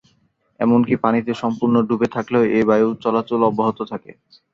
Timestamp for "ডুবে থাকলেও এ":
1.87-2.69